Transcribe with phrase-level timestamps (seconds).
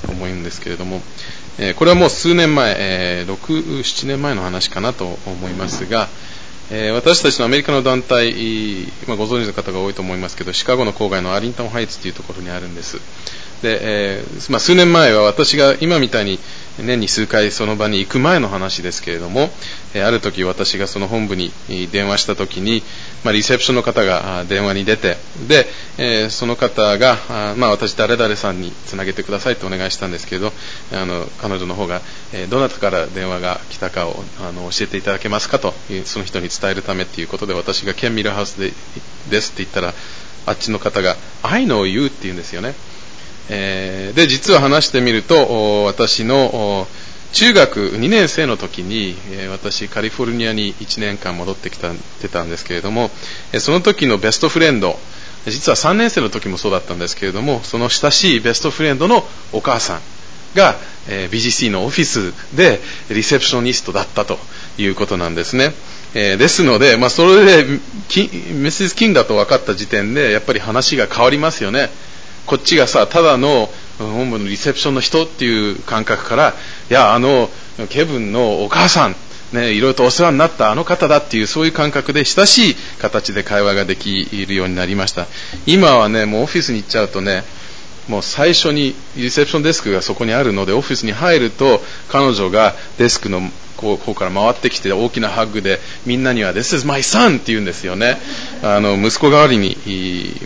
[0.00, 1.02] と思うんですけれども、
[1.58, 6.08] えこれはもう数年前、え6、7年前の話かなと思いますが、
[6.70, 12.98] え私たちのアメリカの団体、ま、ご存知の方が多いと思いますけど、シカゴの郊外のアリントンハイツというところにあるんです。
[13.62, 16.38] で、えー、まあ、数年前は私が今みたいに
[16.78, 19.50] 年に数回その場に行く前の話ですけれども、
[19.94, 21.52] えー、ある時私がその本部に
[21.92, 22.82] 電話した時に、
[23.24, 25.16] まあ、リセプションの方が電話に出て、
[25.46, 25.66] で、
[25.98, 30.52] えー、その方が、あまあ、私誰々さんにつなげてくださいとお願いしたんですけど、
[30.92, 32.00] あの、彼女の方が、
[32.32, 35.74] えどなたから電話が来たかをあの教えていただけますかと、
[36.04, 38.72] その人に伝えるためということで私がケンミルハウスで
[39.30, 39.94] ですって言ったら、
[40.46, 42.74] あっちの方が、I know you って言うんですよね。
[43.50, 46.86] えー、で、実は話してみると、私の
[47.32, 51.90] 中学2年生の時に、え、私、カリフォルニアに1年間戻ってきた
[52.20, 53.10] てたんですけれども、
[53.52, 54.98] え、その時のベストフレンド、
[55.46, 60.00] 実は3年生の時もそうだったんですけれども、その親しいベストフレンドのお母さん
[60.54, 60.76] が、
[61.08, 64.38] えー、BGC のオフィスでリセプショニストだったと
[64.78, 65.72] いうことなんですね。
[66.14, 67.80] えー、ですので、まあ、それで
[68.52, 71.90] ミス・キンだと分かった時点でやっぱり話が変わりますよね。
[72.46, 76.54] こっちがさ、ただの本部のリセプションの人っていう感覚から、
[76.90, 77.50] いや、あの、
[77.88, 79.16] ケブンのお母さん、
[79.52, 85.26] ね、いろいろとお世話になったあの方だっていうそういう感覚で親しい形で会話ができるようになりました。
[85.66, 87.44] 今はね、もうオフィスに行っちゃうとね、
[88.08, 93.40] もう最初にリセプションデスクがそこにあるのでオフィスに入ると彼女がデスクの
[93.76, 98.18] こうこうから回ってきて大きなハグでみんなには This is my son って言うんですよね
[98.62, 99.76] あの息子代わりに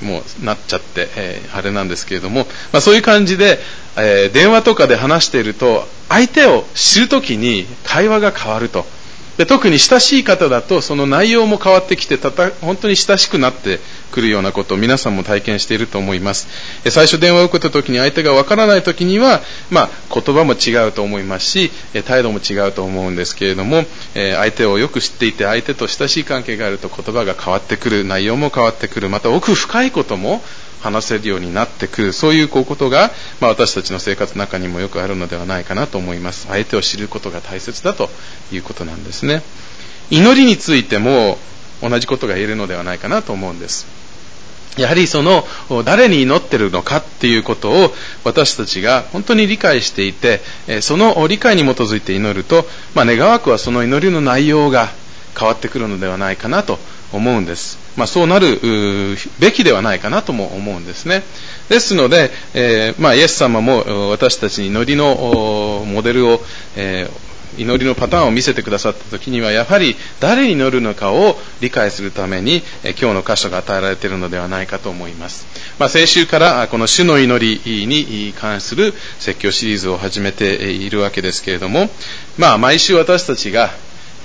[0.02, 3.58] もうなっちゃって、えー、あれなんですけれども、まあ、そういう感じで、
[3.96, 8.84] えー、電話とかで話していると相手を知るときに会話が変わると。
[9.36, 13.80] で特に親しい方だとその内容も変わってきてたた本当に親しくなって
[14.10, 16.48] くるようなことを皆さんも体験していると思います。
[16.90, 21.70] 最初電話を受けた時に相手がわからない時には、まあ、言葉も違うと思いますし
[22.06, 30.42] 態度も違うと思うんですけれども相手をよく知っていて相手と親しい関係があると言葉が変わってくる内容も変わってくるまた奥深いことも
[30.80, 32.12] 話せるようになってくる。
[32.12, 33.10] そういうこうことが、
[33.40, 36.46] まあ、私たちの生活の中にもよくあるのではないかなと思います。
[36.48, 38.10] 相手を知ることが大切だと
[38.52, 39.42] いうことなんですね。
[40.10, 41.38] 祈りについても
[41.82, 43.86] 同じことが言えるのではないかなと思うんです。
[44.76, 45.44] やはりその
[45.84, 47.92] 誰に祈ってるのかっていうことを
[48.24, 50.40] 私たちが本当に理解していて
[50.82, 54.88] その理解に基づいて祈ると、まあ、願わくはその祈りの内容が
[55.38, 56.78] 変わってくるのではないかなと
[57.12, 57.85] 思うんです。
[57.96, 58.58] まあ、そうなる
[59.38, 61.22] べきではないかなとも思うんですね。
[61.68, 66.40] ですので、えー、まあ、イエス様も私たちに祈りのモデルを、
[66.76, 67.26] えー
[67.58, 75.46] 祈りのパターンを見せてくださった時にはやはり誰に祈るのかを理解するためにえ今日の箇所が与えられているのではないかと思います、
[75.78, 81.88] まあ、先週からこの主の祈りに関する説教シリーズを始めているわけですけれども、
[82.38, 83.70] まあ、毎週私たちが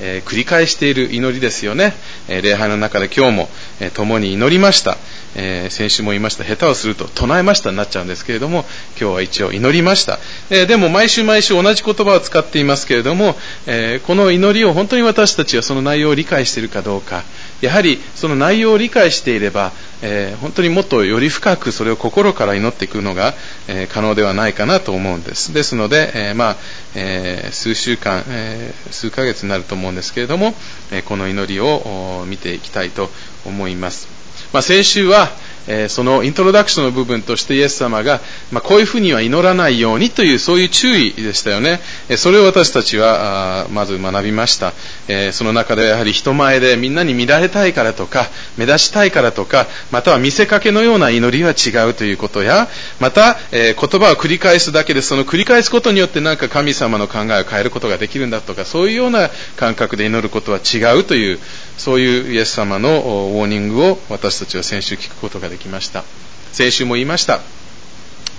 [0.02, 1.94] えー、繰り返している祈りですよね、
[2.28, 4.98] えー、礼拝の中で今日も、えー、共に祈りました、
[5.36, 8.66] え先週も言いました下手をすると唱えましたになっちゃうんですけれども
[9.00, 10.20] 今日は一応祈りました、
[10.50, 17.24] えでも毎週毎週同じ言葉を使っていますけれども、えこの祈りを本当に私たちはその内容を理解しているかどうか
[17.62, 19.72] やはりその内容を理解していれば、
[20.02, 23.36] え、本当にもっとより深くそれを心から祈っていくのが、
[23.68, 25.54] え、可能ではないかなと思うんです。
[25.54, 26.58] ですので、え、まあ、
[26.96, 30.56] え数週間、え数ヶ月になると思うんですけれども、
[30.92, 33.12] えこの祈りを見ていきたいと
[33.46, 34.21] 思います。
[34.54, 35.30] まあ、先週は、
[35.68, 38.20] えそのイントロダクションの部分としてイエス様が、
[38.52, 41.80] まあ、こういうふうには祈らないようにというそういう注意でしたよね。
[42.10, 44.74] えそれを私たちはまず学びました、
[45.08, 52.68] えその中でやはり人前でみんなに見られたいからとか目立ちたいからとかまたは見せかけのような祈りは違うということや
[53.00, 61.40] また、え言葉を繰り返すだけでその繰り返すことによってなんか神様の考えを変えることができるんだとかそういうような感覚で祈ることは違うという
[61.82, 66.04] そういうイエス様のウォーニングを私たちは先週聞くことができました。
[66.52, 67.40] 先週も言いました。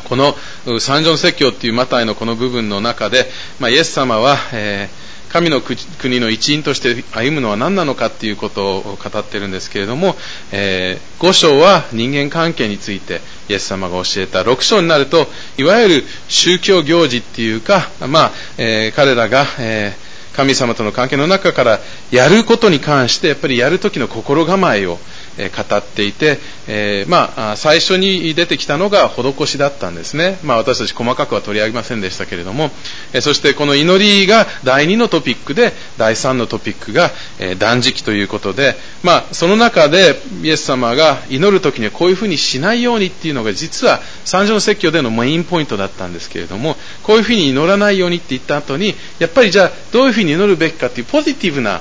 [0.08, 0.36] この
[0.78, 3.26] 三条説教っていうマタイのこの部分の中で、
[3.58, 10.14] まあ、イエス様は、えー、神の国の一員として歩むのは何なのかっていうことを語ってるんですけれども、
[10.52, 15.26] えー、5章は人間関係についてイエス様が教えた6章になると
[15.58, 19.96] いわゆる宗教行事っていうか、まあえー、彼らが、え
[20.32, 21.80] 神様との関係の中から
[22.10, 24.98] やることに関してやっぱりやる時の心構えを
[25.38, 26.38] 語っていて、
[26.68, 30.38] え、まあ、最初に出てきたのが施しだったんですね。
[30.42, 32.70] まあ、私たち細かくは取り上げませんでしたけれども、
[33.12, 51.80] えそしてこの祈りが第2のトピックで、第3のトピックが、え断食ということで、まあ、その中でイエス様が祈る時にはこういうふうにしないようにっていうのが実は三条の説教でのメインポイントだったんですけれども、こういうふうに祈らないようにって言った後に、やっぱりじゃあどういうふうに祈るべきかっていうポジティブな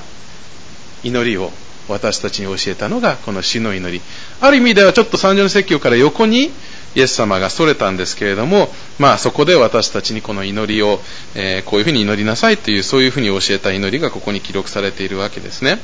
[1.03, 1.51] 祈りを
[1.87, 4.01] 私たちに教えたのがこの死の祈り。
[4.39, 6.51] ある意味ではちょっと三条の説教から横に
[6.95, 8.69] イエス様がそれたんですけれども、
[8.99, 10.99] まあそこで私たちにこの祈りを、
[11.35, 15.79] えー、こういうふうに祈りなさいという、そういうふうに教えた祈りがここに記録されているわけですね。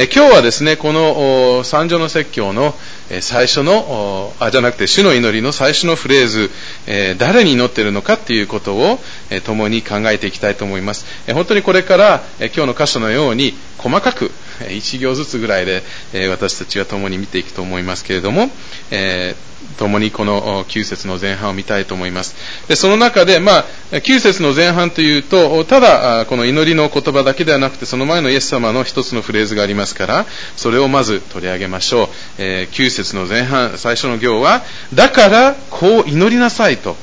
[0.00, 2.72] え今日はですね、この三条の説教の
[3.20, 6.50] 最初の、あ、じゃなくて主の祈りの最初のフレーズ、
[6.86, 11.04] え誰に祈っているのかということを、え共に考えていきたいと思います。
[11.26, 14.30] え本当にこれから、え今日の箇所のように細かく、
[14.60, 18.52] え1行ずつぐらいで、え私たちは共に見ていくと思いますけれども、
[18.92, 19.47] えー
[19.78, 22.34] 共にこの9節の前半を見たいと思います。
[22.68, 30.26] でその中で、まあ、9節の前半というと、ただ、この祈りの言葉だけではなくて、その前のイエス様の一つのフレーズがありますから、
[30.56, 32.08] それをまず取り上げましょう。
[32.38, 34.62] えー、9節の前半、最初の行は、
[34.94, 36.96] だからこう祈りなさいと、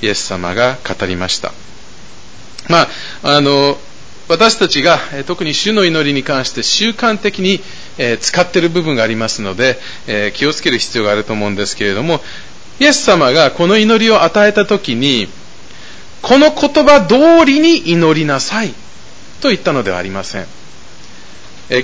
[0.00, 1.52] イエス様が語りました。
[2.68, 3.78] まあ、あの、
[4.32, 7.60] 私たちが特に主の祈りに関して習慣的に
[8.20, 9.78] 使っている部分がありますので
[10.34, 12.20] 気をつける必要があると思うんですけれども
[12.80, 15.28] イエス様がこの祈りを与えた時に
[16.22, 18.70] この言葉通りに祈りなさい
[19.42, 20.46] と言ったのではありません。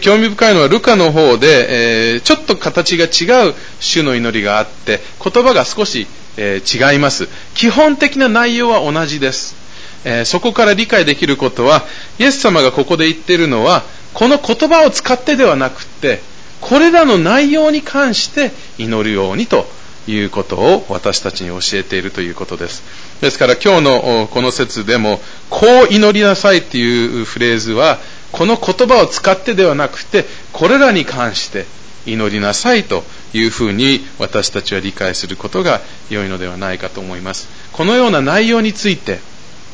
[0.01, 6.07] 興味深いのはルカの方でちょっと形が違う主の祈りがあって言葉が少し
[6.39, 7.29] 違います。
[7.55, 9.58] 基本的な内容は同じです。
[10.05, 11.85] えー、そこから理解できることは、
[12.19, 13.83] イエス様がここで言っているのは、
[14.15, 16.21] この言葉を使ってではなくて、
[16.61, 19.67] これらの内容に関して祈るようにと
[20.09, 22.83] いうことを私たちに教えているということです。
[23.21, 27.99] ですから今日のこの説でも、こう祈りなさいっていうフレーズは、
[28.33, 31.67] この言葉を使ってではなくて、これらに関して
[32.07, 35.81] 祈りなさいというふうに私たちは理解することが
[36.11, 37.49] 良いのではないかと思います。
[37.73, 39.21] このような内容について、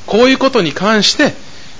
[0.06, 1.32] こういうことに関して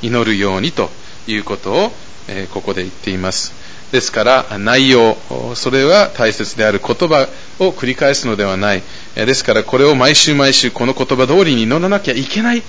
[0.03, 0.91] 祈るようにと
[1.26, 1.93] いうことを、
[2.29, 3.53] えここで言っています。
[3.93, 5.17] ですから内容、
[5.55, 7.29] それは大切である言葉
[7.61, 8.82] を繰り返すのではない。
[9.15, 12.62] ですからこれを毎週毎週この言葉通りに祈らなきゃいけない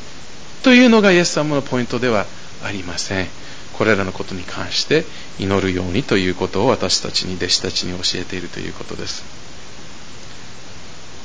[0.63, 2.25] というのがイエス様のポイントでは
[2.63, 3.27] ありません。
[3.73, 5.03] これらのことに関して
[5.39, 9.23] 祈るようにということを私たちに弟子たちに教えているということです。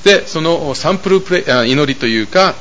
[0.04, 2.54] で、そのサンプルプレ祈りというか、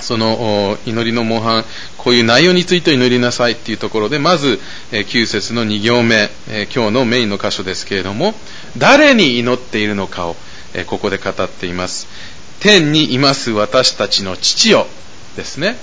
[0.00, 1.64] その祈りの模範、
[1.96, 4.60] こういう内容について祈りなさいっていうところで、まず、
[4.92, 8.34] え9節の2行目、え今日のメインの箇所ですけれども、
[8.76, 10.36] 誰に祈っているのかを、
[10.74, 12.06] えここで語っています。
[12.60, 14.86] 天にいます私たちの父よ
[15.36, 15.76] ですね。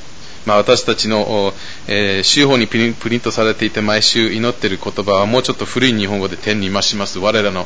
[0.45, 1.53] まあ、私たちの、
[1.87, 7.65] えー、週報にプリントされていて毎週祈っている言葉はもうちょっと古い日本語で天にいまします我らの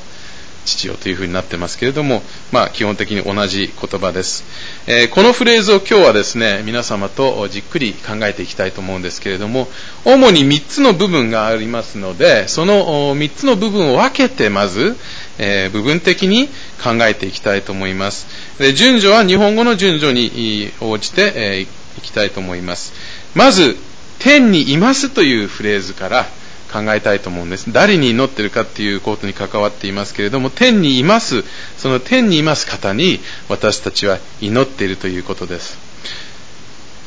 [0.66, 2.22] 父よというふうになってますけれども、
[2.52, 4.44] まあ、基本的に同じ言葉です、
[4.88, 9.68] えー、このフレーズを今日はですね皆様とじっくり考えていきたいと思うんですけれども
[10.06, 14.96] 主に3つの部分がありますのでその3つの部分を分けてまず、
[15.38, 16.48] えー、部分的に
[16.84, 18.28] 考えていきたいと思います。
[18.60, 22.94] で順序は日本語の順序に応じて、えー、いきたいと思います。
[23.36, 23.78] まず
[24.20, 26.26] 天にいますというフレーズから
[26.72, 27.72] 考えたいと思うんです。
[27.72, 31.44] 誰に祈ってるかっていうことに関わっていますけれども、天にいます、
[31.78, 35.78] その天にいます方に私たちは祈っているということです。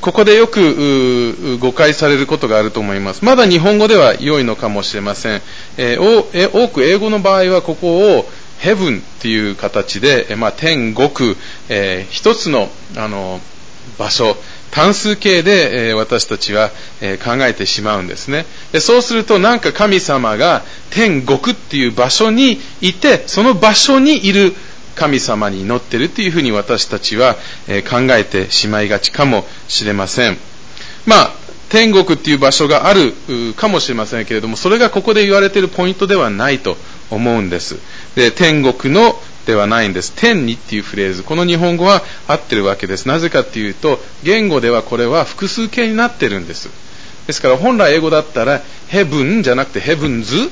[0.02, 3.24] ここでよく誤解されることがあると思います。
[3.24, 5.42] まだ日本語では良いのかもしれません。
[5.76, 11.36] えー、多く英語の場合はここをヘブンっていう形で、まあ、天国、
[11.68, 13.40] えー、一つのあの
[13.98, 14.36] 場所、
[14.72, 18.80] 単数形で、え私たちは、え考えてしまうんですねで。
[18.80, 24.54] そうするとなんか神様が天国っていう場所にいて、その場所にいる
[24.96, 27.36] 神様に祈ってるというふうに私たちは、
[27.68, 30.38] え考えてしまいがちかもしれません。
[31.04, 31.32] まあ、
[31.68, 33.12] 天国っていう場所がある
[33.56, 36.78] かもしれませんけれども、それがここで言われているポイントではないと
[37.10, 37.76] 思うんです。
[38.14, 40.12] で、天国のではないんです。
[40.14, 41.22] 天にっていうフレーズ。
[41.22, 43.06] この日本語は合ってるわけです。
[43.06, 46.68] なぜかっていうと、言語ではこれは複数形になってるんです。
[47.26, 50.48] ですから本来英語だったら、ヘブンじゃなくてヘブンズっ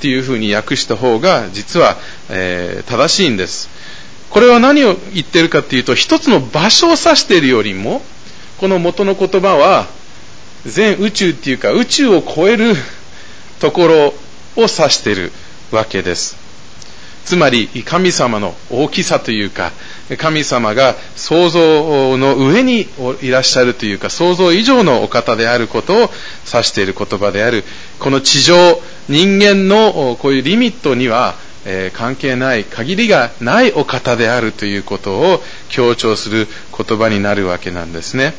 [0.00, 1.96] ていうふうに訳した方が実は、
[2.28, 3.68] えー、正しいんです。
[4.30, 8.02] これは何を言ってるかっていうと、一つの場所を指しているよりも、
[8.58, 9.86] この元の言葉は、
[10.66, 12.74] 全宇宙っていうか宇宙を超える
[13.60, 14.14] ところを
[14.56, 15.32] 指している
[15.70, 16.45] わけです。
[17.26, 19.72] つまり神様の大きさというか、
[20.16, 22.86] 神様が想像の上に
[23.20, 26.10] いらっしゃるというか、想像以上のお方であることを
[26.46, 27.64] 指している言葉である。
[27.98, 36.46] この地上、人間のこういうリミットには、え、関係ない、限りがないお方であるということを強調する
[36.78, 38.34] 言葉になるわけなんですね。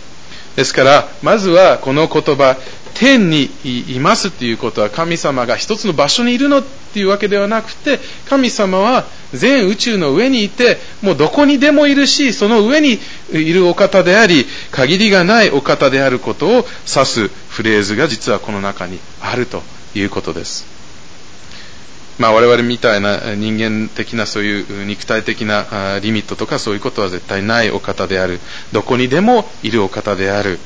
[0.56, 2.56] ですから、まずはこの言葉、
[2.94, 6.64] 天にいますっていうことは神様が一つの場所にいるの
[6.98, 12.98] っていうわけではなくて、神様は全宇宙の上にいて、もうどこにでもいるし、その上に
[13.32, 19.62] いるお方であり、限りがないお方であることを指すフレーズが実はこの中にあると
[19.94, 20.66] いうことです。
[22.18, 28.40] まあ、我々みたいな人間的なそういう肉体的なリミットとかそういうことは絶対ないお方である。
[28.72, 30.58] どこにでもいるお方である。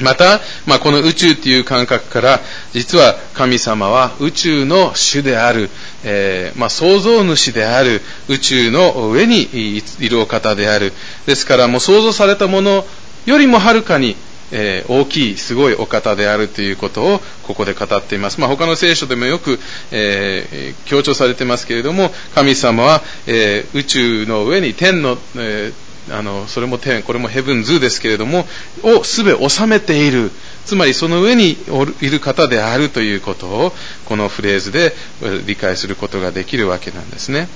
[0.00, 2.40] また、まあ、この宇宙という感覚から、
[2.72, 5.70] 実は神様は宇宙の主である、
[6.04, 9.48] えー、まあ、創造主である、宇宙の上に
[10.00, 10.92] いるお方である。
[11.26, 12.84] ですから、もう創造されたもの
[13.26, 14.16] よりもはるかに
[14.52, 18.40] えー、大きい、すごいお方であるということをここで語っています。
[18.40, 19.58] まあ、他の聖書でもよく、
[19.92, 25.72] えー、強調されてますけれども、神様は、え、宇宙の上に天の、え
[26.10, 28.46] あの、それも天、これもヘブンズですけれども、
[28.82, 30.30] をすべ収めている。
[30.66, 31.56] つまりその上に
[32.00, 33.72] いる方であるということを、
[34.06, 34.94] このフレーズで
[35.46, 37.48] 理解することができるわけなんですね。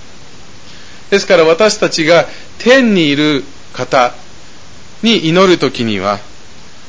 [1.10, 2.26] ですから私たちが
[2.58, 4.14] 天にいる方
[5.02, 6.18] に祈るときには、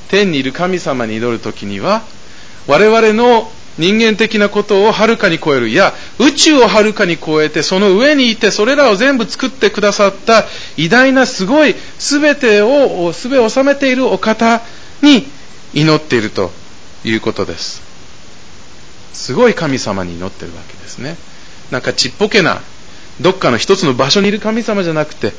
[0.10, 2.04] 天にいる神様に祈るときには、
[2.68, 5.70] 我々の人間的なことをはるかに超える。
[5.70, 10.46] いや、宇宙をはるかに超えて、その上にいて、それらを全部作ってくださった
[10.78, 14.62] 偉大なすごい、すべてを、すべを収めているお方
[15.02, 15.28] に
[15.74, 16.52] 祈っていると
[17.04, 17.82] いうことです。
[19.14, 21.18] すごい神様に祈ってるわけですね。
[21.72, 22.62] なんかちっぽけな、
[23.20, 25.34] どっかの一つの場所にいる神様じゃなくて、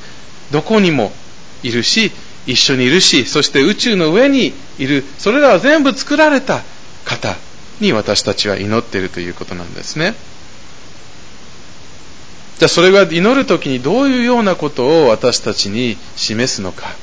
[0.50, 1.12] どこにも
[1.62, 2.12] いるし、
[2.47, 6.62] 一緒にいるし、そして宇宙の上にいる、それらは全部作られた
[7.05, 7.37] 方
[7.80, 10.14] に私たちは祈っているということなんですね。
[12.59, 16.95] じゃあそれが祈るときにどういうようなことを私たちに示すのか。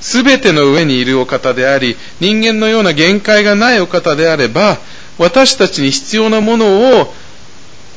[0.00, 4.78] すべての上にいるお方であり、人間のような限界がないお方であれば、
[5.18, 7.14] 私たちに必要なものを、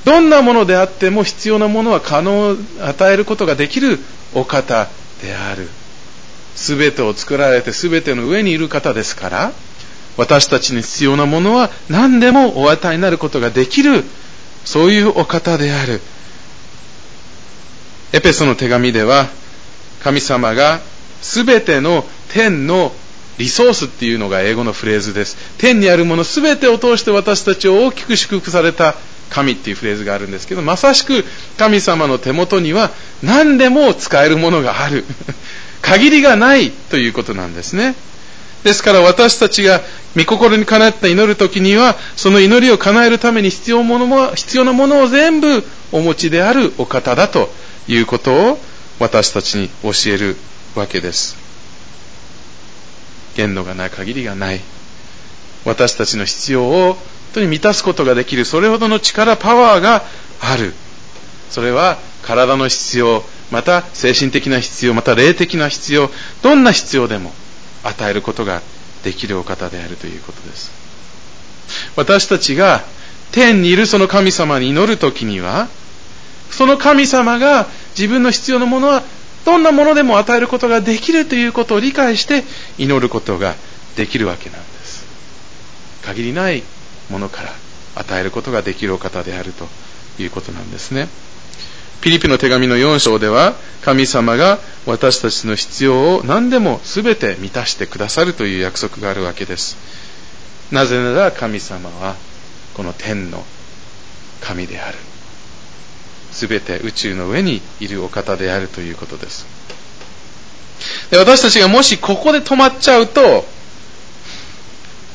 [0.06, 4.00] どんなものであっても必要なものは可能、与えることができる
[4.34, 4.88] お方
[5.22, 5.68] である。
[6.56, 9.51] すべてを作られてすべての上にいる方ですから、
[10.18, 14.04] 私たちに必要なものは何でもお与えになることができる、
[14.66, 16.01] そういうお方である。
[18.12, 19.28] エペソの手紙では、
[20.04, 20.80] 神様が
[21.22, 22.92] すべての天の
[23.38, 25.38] リソースっていうのが英語のフレーズです。
[25.58, 28.96] 天にあるものすべてを通して私たちを大きく祝福された
[29.30, 31.24] 神っていうフレーズがあるんですけど、まさしく
[31.58, 32.92] 神様の手元には
[33.24, 35.06] 何でも使えるものがある。
[35.82, 37.96] 限りがないということなんですね。
[38.63, 39.82] ですから私たちが
[40.16, 47.50] 御心にかなった祈るときには、その祈りを叶えるために必要ものも必要なものを全部お持ちであるお方だと
[47.88, 48.60] いうことを
[49.00, 50.36] 私たちに教える
[50.75, 51.38] わけです。
[53.36, 54.60] 限度がない限りがない。
[55.66, 56.98] 私たちの必要を本
[57.36, 60.04] 当に満たすことができる、それほどの力、パワーが
[60.42, 60.74] ある。
[61.50, 66.12] それは体の必要、また精神的な必要、また霊的な必要、
[66.42, 67.32] どんな必要でも
[67.83, 68.62] 与えることが
[69.03, 70.71] できるお方であるということです。
[71.95, 72.83] 私たちが
[73.31, 75.67] 天にいるその神様に祈るときには、
[76.51, 77.67] その神様が
[77.98, 79.03] 自分の必要なものは
[79.45, 82.43] どんなものでも与えることができるということを理解して
[82.77, 83.55] 祈ることが
[83.95, 85.05] できるわけなんです。
[86.01, 86.63] 限りない
[87.09, 87.53] ものから
[87.95, 89.67] 与えることができるお方であると
[90.17, 91.07] いうことなんですね。
[92.01, 99.77] ピリピの手紙の4章では、神様が私たちの必要を何でも全て満たしてくださるという約束があるわけです。
[100.72, 102.15] なぜなら神様は
[102.74, 103.44] この天の
[104.41, 104.98] 神である。
[106.32, 109.46] 全て宇宙の上にいるお方であるということです。
[111.10, 113.46] で私たちがもしここで止まっちゃうと、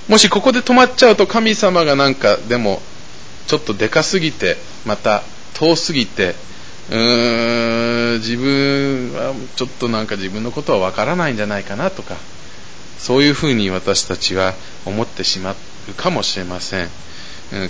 [0.09, 2.83] もしここで止まっちゃうと神様がなんかでも
[3.47, 5.23] ちょっとでかすぎて、また
[5.55, 6.35] 遠すぎて、
[6.91, 12.17] うーん自分はちょっとなんか自分のことはわからないんじゃないかなとか
[12.99, 14.55] そういうふうに私たちは
[14.87, 16.88] 思ってしまうかもしれません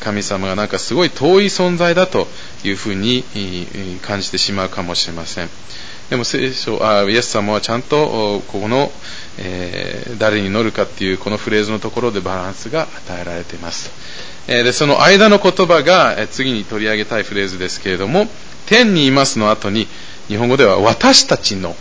[0.01, 2.27] 神様がなんかすごい遠い存在だと
[2.63, 3.25] いうふうに
[4.03, 5.49] 感じてしまうかもしれません
[6.11, 8.91] でも聖書あイエス様はちゃんとここの、
[9.39, 13.91] えー、誰に乗るかっていうこのフレーズのところでバランスが与えられています。
[14.47, 18.29] えー、でその間の言葉が、え次に取り上げたいフレーズですけれども、
[18.67, 19.89] 天にいますの後に、
[20.29, 21.77] 日本語では私たちの、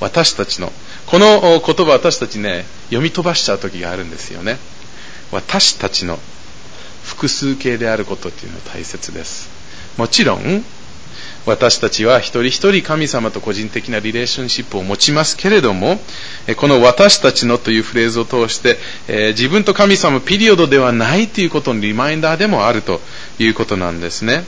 [0.00, 0.72] 私たちの、
[1.06, 4.58] この言葉私たちね、読み飛ばしちゃう時があるんですよね。
[5.32, 6.18] 私たちの
[7.04, 9.48] 複数形であることっていうのは大切です。
[9.96, 10.64] もちろん、
[11.46, 16.00] 私たちは一人一人神様と個人的なリレーションシップを持ちますけれども、
[16.56, 18.78] この私たちのというフレーズを通して、
[19.32, 23.00] 自分と神様ピリオドではないということのリマインダーでもあると
[23.38, 24.44] いうことなんですね。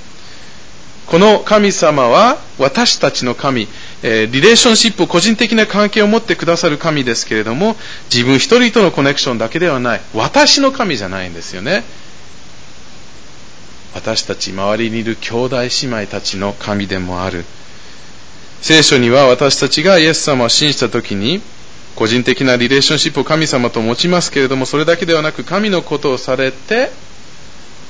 [1.12, 3.68] この神様は私たちの神、
[4.02, 7.76] えリレーションシップ、個人的な関係を持ってくださる神ですけれども、
[8.10, 11.84] 自分一人とのコネクションだけではない、私の神じゃないんですよね。
[13.94, 17.44] 私たち周りにいる兄弟姉妹たちの神でもある。
[18.62, 21.42] 聖書には私たちがイエス様を信じたときに、
[21.94, 26.90] 個人的なリレーションシップを神様と持ちますけれども、それだけではなく神のことをされて、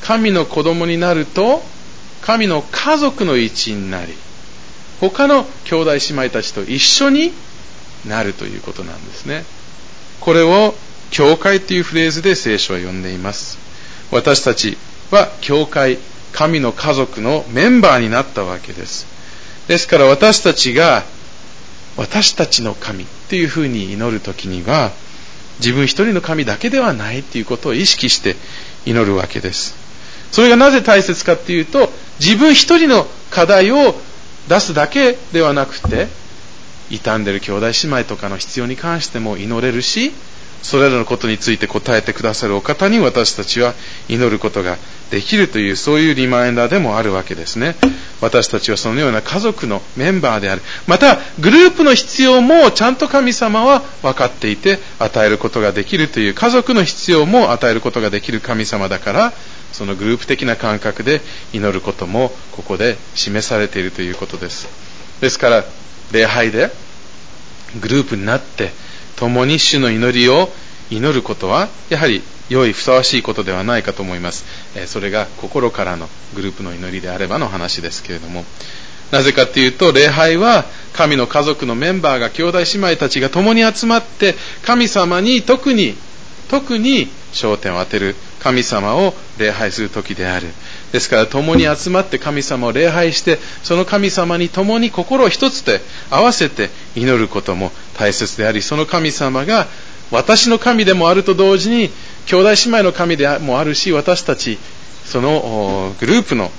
[0.00, 1.62] 神の子供になると、
[2.22, 4.12] 神の家族の一員になり、
[5.00, 7.32] 他の兄弟姉妹たちと一緒に
[8.08, 9.44] なるということなんですね。
[10.20, 10.74] これを
[11.10, 13.58] 教会というフレーズで聖書は呼んでいます。
[14.12, 14.76] 私たち
[15.10, 15.98] は教会、
[16.32, 19.06] 神の家族のメンバーになったわけです。
[19.68, 21.04] ですから私たちが
[21.96, 24.90] 私たちの神というふうに祈るときには
[25.58, 28.36] 自分一人の神だけではないということを意識して
[28.86, 29.81] 祈るわけです。
[30.32, 33.94] それがなぜ大切かっていうと自分一人の課題を
[34.48, 36.08] 出すだけではなくて
[36.90, 40.12] 傷んでる兄弟姉妹とかの必要に関しても祈れるし
[40.62, 43.74] それらのことについて答えてくださるお方に私たちは
[44.08, 44.78] 祈ることが
[45.10, 47.74] できるというそういうリマインダーでもあるわけですね。
[48.22, 50.62] 私たちはそのような家族のメンバーである。
[50.86, 59.32] またグループの必要もちゃんと神様は分かっていて与えることができるという家族の必要も与えることができる神様だから
[59.72, 61.20] そのグループ的な感覚で
[61.52, 64.68] 祈ることもここで示されているということです。
[65.20, 65.64] ですから
[66.12, 66.70] 礼拝で
[67.80, 68.70] グループになって
[69.16, 70.50] 共に主の祈りを
[70.90, 74.44] 祈ることはやはり良いふさわしいことではないかと思います。
[74.86, 78.44] それが心からのグループの祈りであればの話ですけれども。
[79.10, 80.64] なぜかというと礼拝は
[80.94, 85.96] 神の家族のメンバーが兄弟姉妹たちが共に集まって神様に特に
[86.48, 88.16] 特に焦点を当てる。
[88.42, 90.48] 神様を礼拝する時である。
[90.92, 99.66] ですから共に集まって神様を礼拝してその神様に共に心を一つで合わせて祈ることも大切でありその神様が
[100.10, 101.90] 私の神でもあると同時に
[102.26, 104.58] 兄弟姉妹の神でもあるし私たち
[105.04, 106.50] そのグループの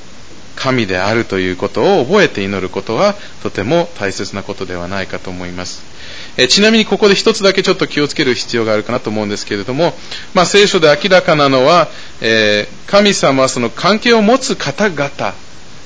[0.55, 5.92] 神であるということを覚えて祈ることはとても大切なことではないかと思います。
[6.37, 9.93] えちなみにここで一つだけちょっと気をつける必要があるかなと思うんですけれども、
[10.33, 11.89] まあ、聖書で明らかなのは、
[12.21, 15.11] えー、神様はその関係を持つ方々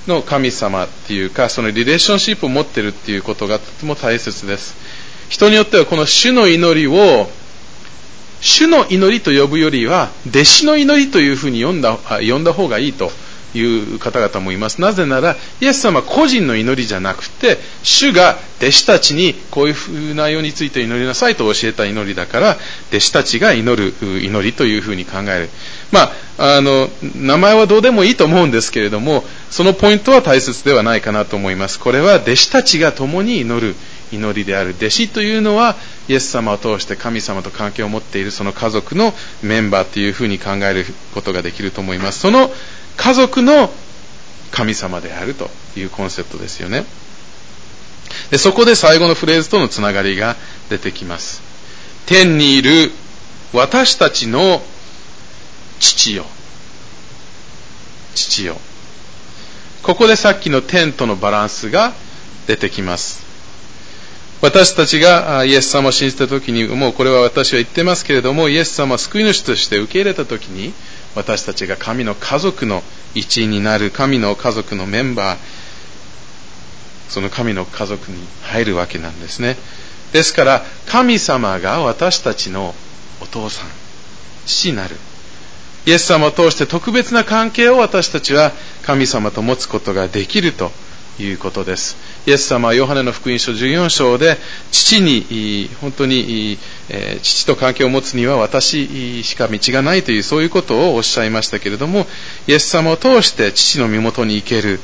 [0.07, 4.75] の神様っていうか、そのリレーションシップを持ってるっていうことがとても大切です。
[5.29, 7.29] 人によってはこの主の祈りを、
[8.39, 13.11] 主の祈りと呼ぶよりは、弟子の祈りというふうに呼んだ呼んだ方がいいと
[13.53, 13.61] い
[13.95, 14.81] う方々もいます。
[14.81, 22.57] なぜなら、イエス様個人の祈りじゃなくて、主が弟子たちにこういう内容について祈りなさいと教えた祈りだから、
[22.89, 25.49] 弟子たちが祈る祈りというふうに考える。
[25.91, 31.79] まあ、あの、名前はどうでもいいと思うんですけれども、そのポイントは大切ではないかなと思います。
[31.79, 33.75] これは弟子たちが共に祈る
[34.11, 34.75] 祈りである。
[34.77, 35.75] 弟子というのは、
[36.07, 42.19] イエス様を通して神様と関係を持っているその家族のメンバーというふうに考えることができると思います。
[42.19, 42.51] その
[42.97, 43.71] 家族の
[44.51, 46.85] 神様であるというコンセプトですよね。
[48.31, 50.35] でそこで最後のフレーズとのつながりが
[50.69, 51.41] 出てきます。
[52.05, 52.91] 天にいる
[53.53, 54.61] 私たちの
[55.79, 56.25] 父よ。
[58.15, 58.57] 父よ。
[59.83, 61.93] ここでさっきの天とのバランスが
[62.47, 63.25] 出てきます。
[64.41, 70.73] 私たちがイエス様を信じたときに、もうこれは私は言ってますけれども、イエス様を救い主として受け入れたときに、
[71.17, 72.83] 私たちが神の家族の
[73.15, 75.37] 一員になる神の家族のメンバー
[77.09, 79.57] その神の家族に入るわけなんですね。
[80.13, 82.75] ですから神様が私たちの
[83.19, 83.69] お父さん
[84.45, 84.95] 父なる。
[85.87, 88.51] イエス様を通して特別な関係を私たちは
[88.83, 90.71] 神様と持つことができると
[91.19, 91.95] いうことです。
[92.25, 94.37] イエス様はヨハネの福音書14章で
[94.71, 96.57] 父に本当に
[97.21, 102.05] 父と関係を持つには私しか道がないというそういうことをおっしゃいましたけれども
[102.47, 104.79] イエス様を通して父の身元に行ける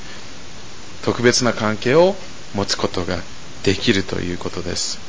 [1.03, 2.15] 特別な関係を
[2.55, 3.17] 持つことが
[3.63, 4.99] できるということです。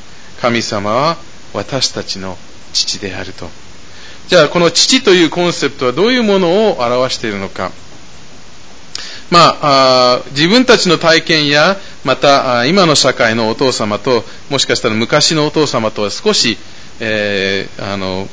[0.41, 1.17] 神様は
[1.53, 2.37] 私たちの
[2.73, 3.49] 父であると。
[4.27, 7.71] じゃあ、この父というコンセプトはどういうものを表しているのか。
[9.31, 16.57] まあ、自分たちの体験や、また今の社会のお父様と、もしかしたら昔のお父様とは少し、
[16.99, 18.27] えー、あの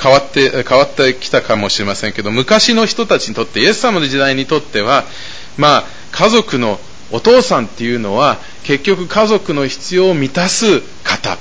[0.00, 5.04] 変わって変わってきたかもしれませんけど、昔の人たちにとって、イエス様の時代にとっては、
[5.58, 6.80] まあ、家族の
[7.12, 11.38] お父さんっていうのは、結局家族の必要を満たす方。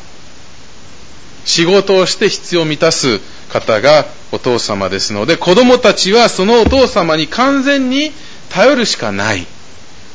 [1.45, 8.12] 仕事をして必要を満たす方がお父様ですので、子供たちはそのお父様に完全に
[8.49, 9.45] 頼るしかない。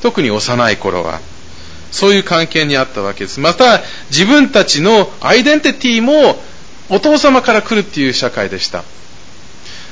[0.03, 1.20] 特に幼い頃は。
[1.90, 3.40] そういう関係にあったわけです。
[3.40, 6.37] また、自分たちのアイデンティティも
[6.90, 8.85] お父様から来るっていう社会でした。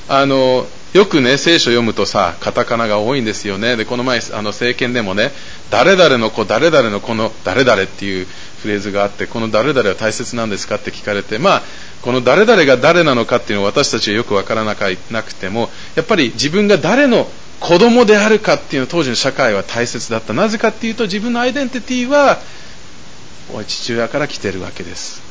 [0.09, 3.77] あの、よくね、聖書読むとさ、カタカナが多いんですよね。
[3.77, 5.33] で、この前、あの、政権でもね、
[5.71, 8.27] 誰々の子、誰々の子の誰々っていう
[8.61, 11.63] フレーズがあって、この誰々は大切なんですかって聞かれて、まあ、
[12.03, 17.27] この誰々が誰なのかっていうのは私たちはよくわからなくても、やっぱり自分が誰の
[17.63, 20.33] 子供であるかっていうのは当時の社会は大切だった。
[20.33, 22.41] なぜかっていうと自分のアイデンティティは
[23.69, 25.23] 父親から来てるわけです。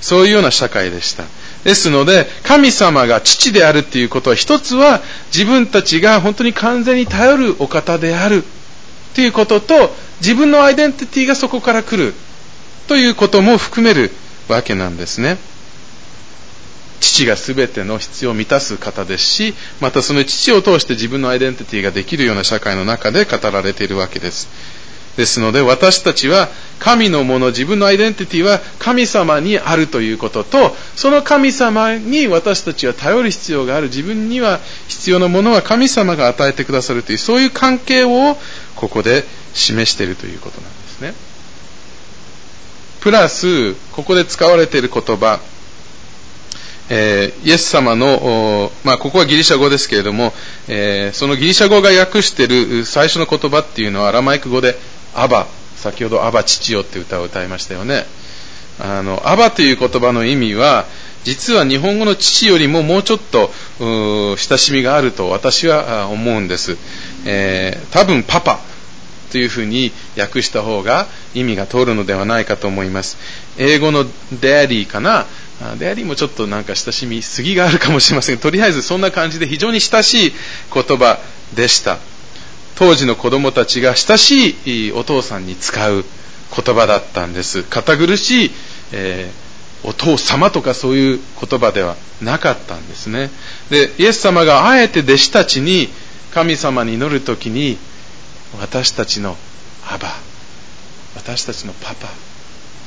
[0.00, 1.24] そういうような社会でした。
[1.62, 5.00] ですので、神様が父であるっていうことは、一つは
[5.32, 8.44] 自分たちが本当に完全に頼るお方である
[9.14, 12.14] ということと、自分のアイデンティティがそこから来る
[12.88, 14.10] ということも含める
[14.48, 15.38] わけなんですね。
[17.00, 24.48] 父が全ての必要を満たす方ですし、またその父を通して自分のアイデンティティができるような社会の中で語られているわけです。
[25.16, 26.48] ですので私たちは
[26.80, 33.86] 神のもの、自分のアイデンティティは神様にあるということと、その神様に私たちは頼る必要がある。
[33.86, 38.36] 自分には必要なものは神様が与えてくださるという、そういう関係を
[38.74, 41.14] ここで示しているということなんですね。
[43.00, 45.38] プラス、ここで使われている言葉、
[46.90, 50.32] えー、イエス様の、まあ、ここはギリシャ語ですけれども、
[50.68, 54.76] えー、そのギリシャ語が訳している最初の言葉っていうのはアラマイク語で
[55.14, 58.04] アバ、先ほどアバ父よって歌を歌いましたよね。
[58.78, 60.86] あの、アバという言葉の意味は、
[61.24, 63.50] 実は日本語の父よりももうちょっと
[64.36, 66.76] 親しみがあると私は思うんです。
[67.24, 68.60] えー、多分パパ
[69.32, 73.16] というふうに訳した方が意味が通るのではないかと思います。
[73.58, 75.26] 英語の daddy かな？
[75.78, 80.32] デアリーもちょっとなんか親しみすぎがあるかもしれませんが、とりあえずそんな感じで非常に親しい
[80.72, 81.18] 言葉
[81.54, 81.98] でした。
[82.74, 86.04] 当時の子供たちが親しいお父さんに使う
[86.56, 87.62] 言葉だったんです。
[87.62, 88.50] 堅苦しい、
[88.92, 93.30] えー、お父様とかそういう言葉ではなかったんですね。
[93.70, 95.88] で、イエス様があえて弟子たちに
[96.32, 97.78] 神様に祈るときに、
[98.60, 99.36] 私たちの
[99.86, 100.08] アバ、
[101.16, 102.08] 私たちのパパ、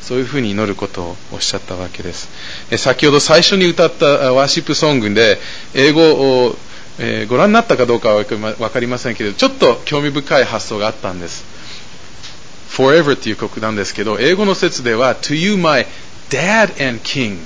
[0.02, 2.30] そういうふうに祈ることをおっしゃったわけです。
[2.72, 5.40] え先ほど最初に歌ったワーシップソングで、
[5.74, 6.02] 英語
[6.46, 6.58] を、
[7.00, 8.26] えー、ご覧になったかどうかは
[8.60, 11.44] わかりませんけど、ちょっと興味深い発想があったんです。
[12.70, 15.86] Forever っていう曲なんですけど、英語の説では、To you my
[16.30, 17.40] dad and king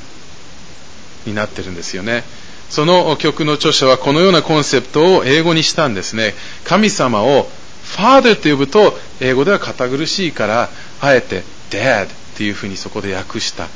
[1.26, 2.24] になってるんですよね。
[2.70, 6.34] その曲の著者はこのようなコンセプトを英語にしたんですね。
[6.64, 7.50] 神様を
[7.84, 10.70] Father と呼ぶと英語では堅苦しいから、
[11.02, 12.08] あえて Dad
[12.42, 13.68] っていうふうにそこで訳した。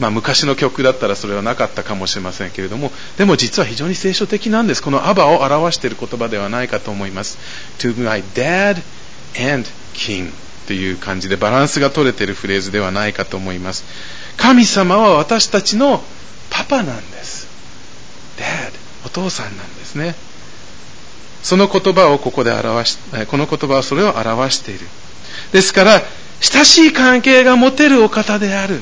[0.00, 4.82] まあ、昔の曲だったらそれはなかったかもしれませんけれども、でも実は非常に聖書的なんです。
[4.82, 7.38] このアバを表している言葉ではないかと思います。
[7.78, 8.82] to my dad
[9.52, 10.32] and king
[10.66, 13.84] という感じでバランスが取れているフレーズではないかと思います。
[14.36, 16.02] 神様は私たちの
[16.50, 17.46] パパなんです。
[18.36, 18.72] dad、
[19.06, 20.16] お父さんなんですね。
[21.44, 24.80] その言葉をここで表し、この言葉はそれを表している。
[25.52, 26.02] ですから、
[26.42, 28.80] 親しい関係が持てるお方である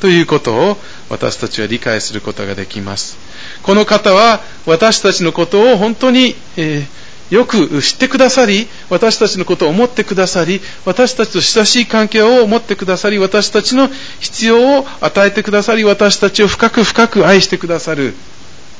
[0.00, 0.76] ということを
[1.10, 3.18] 私たちは理解することができます。
[3.62, 13.88] この方は私たちのことを本当に、えー、よく知ってくださり、私たちのことを思ってくださり、私たちと親しい関係を持ってくださり、私たちの
[14.20, 18.14] 必要を与えてくださり、私たちを深く深く愛してくださる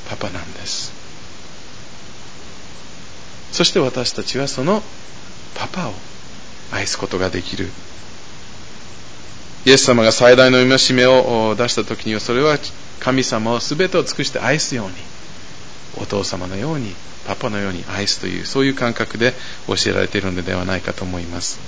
[0.09, 0.93] パパなんです。
[3.53, 4.83] そして私たちはその
[5.55, 5.95] パパを
[6.73, 7.69] 愛すことができる。
[9.65, 12.57] イエス様が最大の戒めを出した時にはそれは
[13.01, 14.95] 神様を全てを尽くして愛すように
[15.97, 16.95] お父様のように
[17.27, 19.35] パパのように愛すというそういう感覚で
[19.67, 21.59] 教えられているのではないかと思います。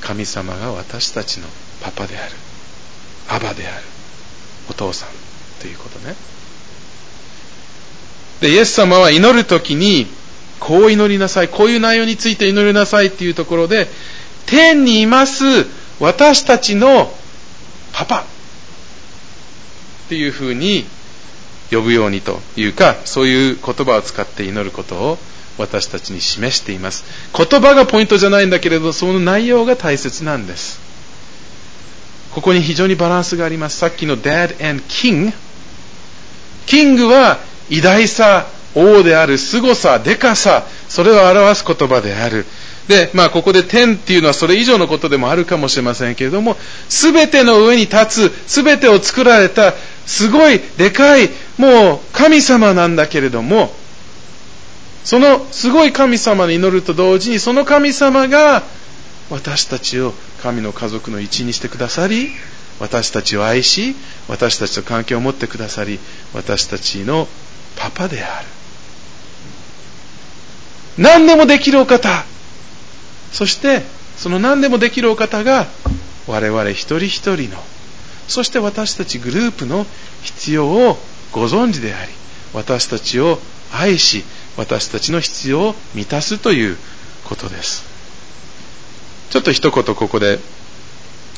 [0.00, 1.48] 神様が私たちの
[1.82, 2.32] パパである
[3.28, 3.84] アバである
[4.68, 5.08] お父さん
[5.60, 6.14] ということね。
[8.40, 10.06] でイエス様は祈る時に
[10.60, 13.88] こう祈りなさい、こういう内容について祈りなさいっていうところで、
[14.46, 15.44] 天にいます
[16.00, 17.12] 私たちの
[17.92, 18.24] パパっ
[20.08, 20.84] ていうふうに
[21.70, 25.18] 呼ぶようにというか、そういう言葉を使って祈ることを
[25.58, 27.04] 私たちに示しています。
[27.36, 30.80] 言葉がポイントじゃないんだけれど、その内容が大切なんです。
[32.34, 33.78] ここに非常にバランスがあります。
[33.78, 35.32] さっきの Dad and King。
[36.66, 42.46] キングは偉大さ、王である、凄さ、でかさ、それを表す言葉である。
[42.88, 46.56] で、まあ、ここで天っていうのはそれ以上のことでもあるかもしれませんけれども、
[46.88, 49.74] すべての上に立つ、すべてを作られた、
[50.06, 53.72] すごい、でかい、もう神様なんだけれども、
[55.04, 58.62] そのすごい神様に祈ると同時に、その神様が
[59.30, 62.30] 私たちを神の家族の一員にしてくださり、
[62.80, 63.94] 私たちを愛し、
[64.28, 66.00] 私たちと関係を持ってくださり、
[66.34, 67.28] 私たちの
[67.76, 68.59] パパである。
[70.98, 72.24] 何でもできるお方。
[73.32, 73.82] そして、
[74.16, 75.66] その何でもできるお方が、
[76.26, 77.62] 我々一人一人の、
[78.28, 79.86] そして私たちグループの
[80.22, 80.98] 必要を
[81.32, 82.12] ご存知であり、
[82.52, 83.38] 私たちを
[83.72, 84.24] 愛し、
[84.56, 86.76] 私たちの必要を満たすという
[87.24, 87.84] ことです。
[89.30, 90.38] ちょっと一言ここで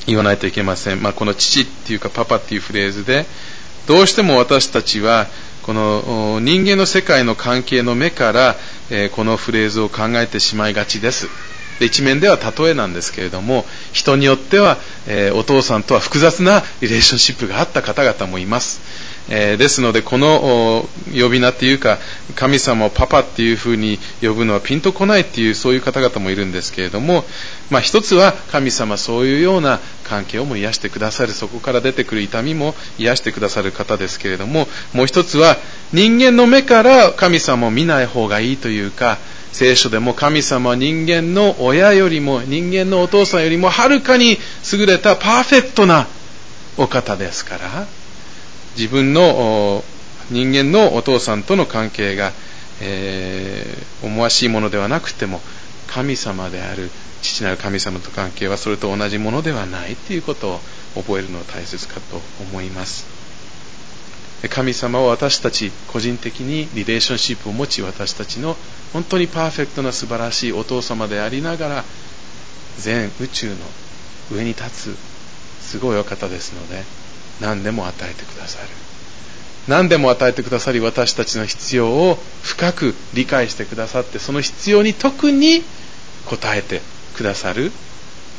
[0.07, 1.03] 言わないといけません。
[1.03, 3.27] まあ、この父っていうかパパっていうフレーズで、
[3.87, 5.29] どうしても私たちは、
[5.63, 8.57] この人間の世界の関係の目から、
[8.93, 11.29] えこのフレーズを考えてしまいがちです。
[11.81, 14.77] で一面では例えなんですけれども、人によっては、
[15.09, 18.81] えお父さんとは複雑なリレーションシップがあった方々もいます。
[19.29, 21.99] えー、ですのでこの呼び名っていうか
[22.35, 27.25] 神様をパパっていうふうに呼ぶのはピンとこないっていうそういう方々もいるんですけれども、
[27.71, 35.57] まあ、一つは神様そういうような関係をも癒してくださるそこから出てくる痛みも癒してくださる方ですけれどももう一つは
[35.93, 39.19] 人間の目から神様を見ない方がいいというか
[39.53, 44.39] 聖書でも神様は人間の親よりも人間のお父さんよりもはるかに
[44.73, 46.07] 優れたパーフェクトな
[46.79, 47.87] お方ですから
[48.77, 49.85] 自分の
[50.31, 52.33] 人間のお父さんとの関係が、
[52.81, 55.41] えー、思わしいものではなくても
[55.89, 60.61] 神様である父なる神様と関係はそれと同じものではないということを
[60.95, 63.07] 覚えるのは大切かと思います。
[64.51, 68.57] 神様は私たち個人的にリレーションシップを持ち私たちの
[68.93, 71.85] 本当にパーフェクトな素晴らしいお父様でありながら
[72.77, 73.57] 全宇宙の
[74.33, 74.97] 上に立つ
[75.61, 76.83] すごいお方ですので
[77.41, 78.69] 何でも与えてくださる。
[79.69, 85.63] 何でも与えてくださり私たちの必要を深く理解してくださってその必要に特に
[86.27, 86.81] 応えて
[87.17, 87.73] くださる。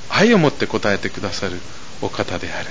[0.10, 1.60] 愛を持って応えてくださる。
[2.02, 2.70] お方である。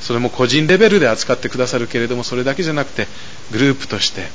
[0.00, 3.06] それも個人レベルで扱ってくださるけれどもそれだけじゃなくて
[3.52, 4.26] グループとして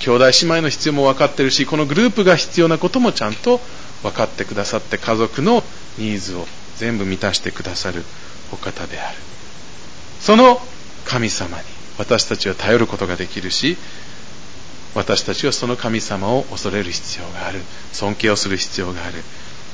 [0.00, 3.58] 兄弟姉妹の必要も分かってるしこのグループが必要なこともちゃんと
[4.02, 5.62] 分かってくださって家族の
[5.98, 8.04] ニーズを全部満たしてくださる
[8.52, 9.18] お方である。
[10.28, 10.60] その
[11.06, 11.64] 神様に。
[11.96, 13.76] 私たちは頼ることができるし
[14.94, 17.60] 私たちはその神様を恐れる必要がある。
[17.94, 19.14] 尊敬をする必要がある。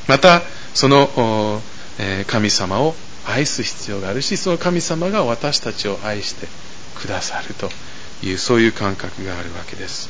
[0.07, 1.61] またその、
[1.99, 2.95] え神様を
[3.27, 6.47] 愛す必要があるしその神様が私たちを愛して
[6.95, 7.69] くださると
[8.25, 10.09] いうそういう感覚があるわけです。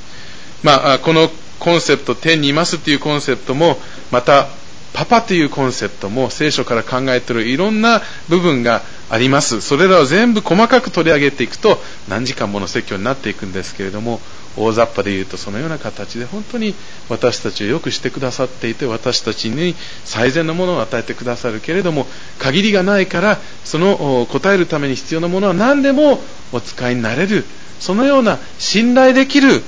[0.62, 3.78] まあこのコンセプト天にいますというコンセプトも
[4.10, 4.48] また
[4.92, 9.60] パパというコンセプトも聖書から考えているいろんな部分があります。
[9.60, 14.20] それらを全部細かく取り上げていくと何時間もの説教になっていくんですけれども、
[14.56, 16.74] 大雑把で言うとそのような形で本当に
[17.08, 22.06] 私たちをよくしてくださっていて私たちに最善のものを与えてくださるけれども
[22.38, 26.20] 限りがないからその答えるために必要なものは何でも
[26.52, 27.44] お使いになれる
[27.80, 29.62] そのような信頼できる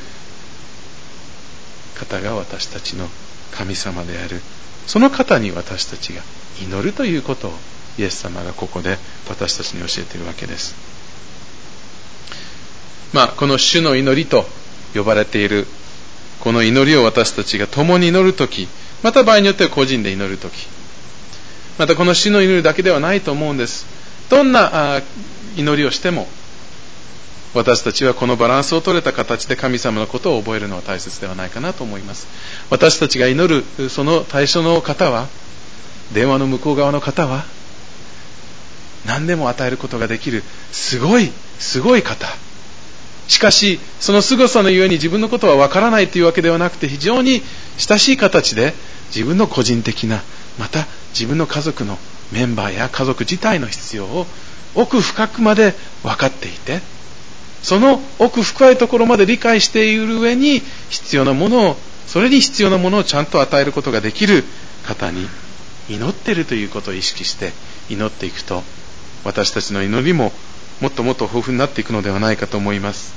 [1.95, 3.09] 方が私たちの
[3.51, 4.41] 神様である
[4.87, 6.23] その方に私たちが
[6.61, 7.53] 祈るということを
[7.99, 10.75] イエス様がここで私たちに教えているわけです。
[13.13, 14.45] まあ、この主の祈りと
[14.95, 15.67] 呼ばれている
[16.41, 18.69] この祈りを私たちが共に祈るとき、
[19.03, 20.67] また場合によっては個人で祈るとき、
[21.79, 23.87] またこの主の祈りだけではないと思うんです。
[24.29, 25.01] どんな
[25.57, 26.29] 祈りをしても
[27.57, 32.27] 私たちはこのバランスを取れた形で神様のことを覚えるのは大切ではないかなと思います。
[32.71, 35.29] 私たちが祈るその対象の方は、
[36.13, 37.47] 電話の向こう側の方は、
[39.07, 40.43] 何でも与えることができる、
[40.73, 42.27] すごい、すごい方。
[43.29, 47.43] しかし、その凄さのゆえに自分のことはわからないというわけではなくて、非常に
[47.79, 48.75] 親しい形で
[49.15, 50.23] 自分の個人的な、
[50.59, 51.99] また自分の家族の
[52.33, 54.27] メンバーや家族自体の必要を
[54.75, 56.81] 奥深くまで分かっていて、
[57.63, 64.45] その奥深いところまで理解している上に必要なものをそれに必要なものをちゃんと与えることができる
[64.85, 65.27] 方に
[65.89, 67.51] 祈っているということを意識して
[67.91, 68.63] 祈っていくと
[69.27, 70.33] 私たちの祈りも
[70.81, 73.15] もっともっと豊富になっていくのではないかと思います。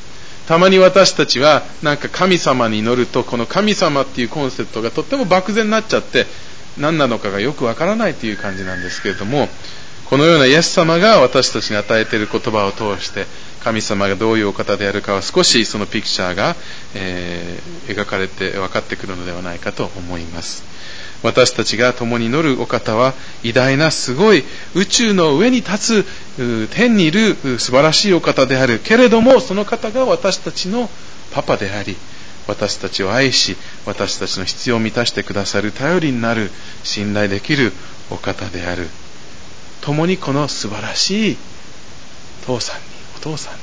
[0.47, 6.25] たまに私たちはなんか神様に祈るとこの神様っていうコンセプトがとっても漠然になっちゃって
[6.75, 9.47] 何なのかがよくわからないという感じなんですけれども
[10.09, 13.27] このようなイエス様が私たちに与えている言葉を通して
[13.63, 16.55] 神様がどういうお方であるかは少しそのピクチャーが、
[16.95, 20.63] えー、描かれて分かってくるのではないかと思います。
[21.21, 26.05] 私たちが共に乗るお方は偉大なすごい宇宙の上に立
[26.37, 28.79] つ天にいる素晴らしいお方である。
[28.79, 30.89] けれどもその方が私たちの
[31.31, 31.97] パパであり
[32.47, 36.49] 私たちを愛し私たちの必要を満たしてくださる頼りになる
[36.83, 37.73] 信頼できる
[38.09, 38.87] お方である。
[39.81, 41.37] 共にこの素晴らしい
[42.45, 42.83] 父さんに
[43.17, 43.59] お父さんに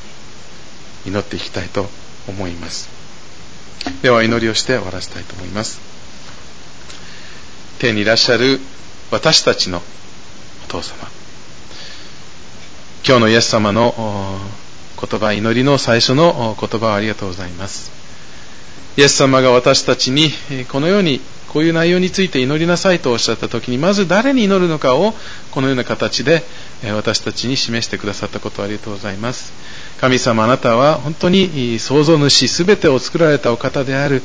[1.07, 1.89] 祈っていきたいと
[2.29, 2.89] 思います。
[4.03, 5.96] では祈りをして終わらせたいと思います。
[7.79, 8.59] 天にいらっしゃる
[9.11, 9.83] 私たちの
[10.65, 11.09] お父様。
[13.07, 14.41] 今日のイエス様の
[15.01, 17.93] 言葉祈りの最初の言葉をありがとうございます。
[18.97, 20.31] イエス様が私たちに
[20.69, 21.21] このように
[21.57, 25.15] こういう内容について祈りなさいとおっしゃった時にまず誰に祈るのかを
[25.53, 26.43] このような形で
[26.95, 29.55] 私たちに示してくださったことをありがとうございます。
[29.99, 34.21] 神様あなたは本当に創造主すべてを作られたお方である。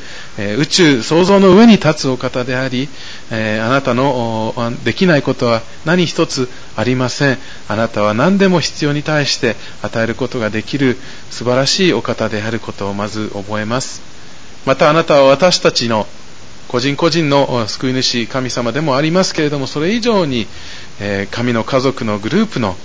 [0.59, 2.89] 宇宙創造の上に立つお方であり
[3.29, 3.33] あ
[3.69, 7.37] なたのできないことは何一つありません。
[7.69, 10.97] あなたは何でも必要に対して与えることができる
[11.29, 14.01] 素晴らしいお方であることをまず覚えます。
[14.65, 16.05] またあなたは私たちの
[16.71, 20.47] 個人個人の救い主神様でもありますけれどもそれ以上に
[21.01, 22.77] え神の家族のグループの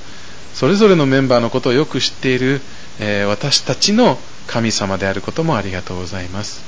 [0.54, 2.60] それぞれのメンバーのことをよく知っている
[2.98, 4.18] え私たちの
[4.48, 6.64] 神様であることもありがとうございます。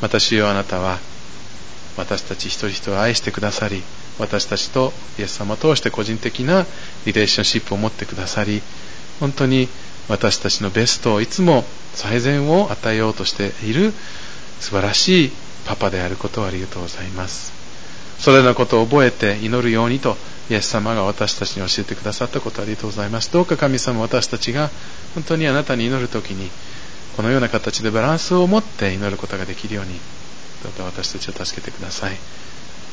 [0.00, 0.98] 私よあなたは
[1.96, 3.82] 私たち一人一人を愛してくださり
[4.18, 6.66] 私たちとイエス様を通して個人的な
[7.06, 8.60] リレーションシップを持ってくださり
[9.20, 9.68] 本当に
[10.08, 13.92] 私たちのベストをいつも最善を与えようとしている
[14.60, 15.32] 素晴らしい
[15.64, 17.52] パパであることをありがとうございます。
[18.18, 20.16] それらのことを覚えて祈るようにと
[20.50, 23.32] イエス様が私たちに教えてくださったことをありがとうございます。
[23.32, 24.70] どうか神様私たちが
[25.14, 26.50] 本当にあなたに祈る時に
[27.16, 29.92] このような形でバランスを持って祈ることができるように
[30.62, 32.16] どうか私たちを助けてください。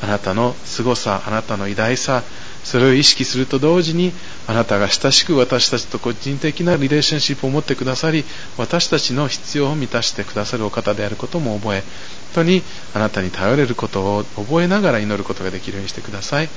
[0.02, 2.22] あなたの凄さあなたの偉大さ
[2.64, 4.12] それを意識すると同時に
[4.46, 8.24] あなたが親しく私たちと個人的なリレーションシップを持ってくださり
[8.56, 11.88] 私たちの必要を満たしてくださるお方であることも覚え本
[12.34, 12.62] 当に
[12.94, 16.48] あなたに頼れることを覚えながら祈ることができるようにしてください。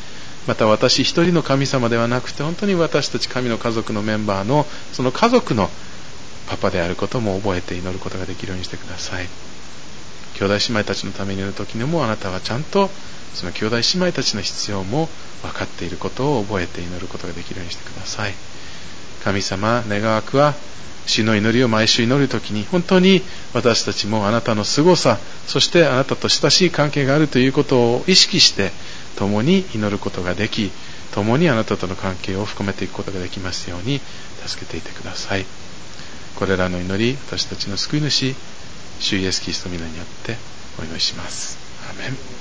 [0.47, 5.69] また私一人の神様ではなくて本当に私たち神の家族のメンバーのその家族の
[6.47, 9.27] パパであることも覚えて祈ることができるようにしてください。
[10.33, 12.89] 兄弟姉妹たちのために祈る時にもあなたはちゃんと
[13.33, 15.09] その兄弟姉妹たちの必要も
[15.41, 18.33] 分かっていることを覚えて祈ることができるようにしてください。
[19.23, 20.55] 神様願わくは
[21.05, 23.21] 主の祈りを毎週祈るときに本当に
[23.53, 25.17] 私たちもあなたの凄さ
[25.47, 28.71] そしてあなたと親しい関係があるということを意識して
[29.15, 30.71] 共に祈ることができ
[31.11, 33.99] 共にあなたとの関係を深めていくことができますように
[34.45, 35.45] 助けていてください。
[36.35, 38.33] これらの祈り私たちの救い主
[38.99, 40.37] 主イエスキリスト皆によって
[40.79, 41.57] お祈りします。
[41.89, 42.40] アメン。